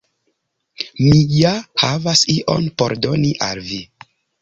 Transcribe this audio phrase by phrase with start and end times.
[1.09, 1.53] Mi ja
[1.83, 3.83] havas ion por doni al vi